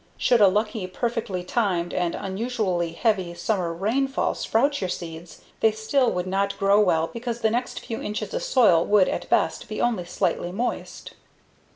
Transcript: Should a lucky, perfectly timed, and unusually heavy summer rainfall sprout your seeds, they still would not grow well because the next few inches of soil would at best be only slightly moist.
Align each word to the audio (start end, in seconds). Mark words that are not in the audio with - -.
Should 0.17 0.41
a 0.41 0.47
lucky, 0.47 0.87
perfectly 0.87 1.43
timed, 1.43 1.93
and 1.93 2.15
unusually 2.15 2.93
heavy 2.93 3.35
summer 3.35 3.71
rainfall 3.71 4.33
sprout 4.33 4.81
your 4.81 4.89
seeds, 4.89 5.43
they 5.59 5.71
still 5.71 6.11
would 6.11 6.25
not 6.25 6.57
grow 6.57 6.79
well 6.79 7.05
because 7.13 7.41
the 7.41 7.51
next 7.51 7.81
few 7.85 8.01
inches 8.01 8.33
of 8.33 8.41
soil 8.41 8.83
would 8.83 9.07
at 9.07 9.29
best 9.29 9.69
be 9.69 9.79
only 9.79 10.05
slightly 10.05 10.51
moist. 10.51 11.13